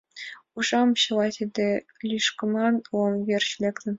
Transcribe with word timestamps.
Ужам— 0.57 0.89
чыла 1.01 1.27
тиде 1.35 1.67
лӱшкымаш 2.09 2.73
Лом 2.95 3.13
верч 3.27 3.49
лектын. 3.61 3.89